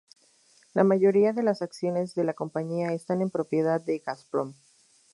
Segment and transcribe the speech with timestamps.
[0.73, 4.55] La mayoría de las acciones de la compañía están en propiedad de Gazprom.